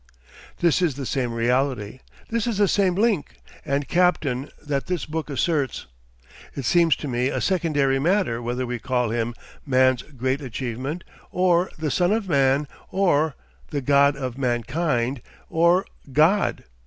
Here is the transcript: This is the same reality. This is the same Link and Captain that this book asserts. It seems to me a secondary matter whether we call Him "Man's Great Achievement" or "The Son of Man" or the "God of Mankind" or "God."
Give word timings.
This 0.61 0.81
is 0.81 0.95
the 0.95 1.05
same 1.05 1.31
reality. 1.31 1.99
This 2.31 2.47
is 2.47 2.57
the 2.57 2.67
same 2.67 2.95
Link 2.95 3.35
and 3.63 3.87
Captain 3.87 4.49
that 4.59 4.87
this 4.87 5.05
book 5.05 5.29
asserts. 5.29 5.85
It 6.55 6.65
seems 6.65 6.95
to 6.95 7.07
me 7.07 7.27
a 7.27 7.39
secondary 7.39 7.99
matter 7.99 8.41
whether 8.41 8.65
we 8.65 8.79
call 8.79 9.11
Him 9.11 9.35
"Man's 9.63 10.01
Great 10.01 10.41
Achievement" 10.41 11.03
or 11.29 11.69
"The 11.77 11.91
Son 11.91 12.11
of 12.11 12.27
Man" 12.27 12.67
or 12.89 13.35
the 13.69 13.81
"God 13.81 14.15
of 14.15 14.39
Mankind" 14.39 15.21
or 15.51 15.85
"God." 16.11 16.63